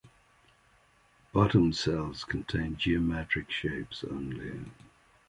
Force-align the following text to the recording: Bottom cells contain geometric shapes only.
Bottom 1.31 1.73
cells 1.73 2.23
contain 2.23 2.75
geometric 2.75 3.51
shapes 3.51 4.03
only. 4.03 4.61